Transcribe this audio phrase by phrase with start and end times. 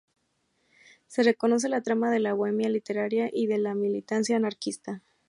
[1.05, 5.03] Se reconoce la trama de la bohemia literaria y de la militancia anarquista.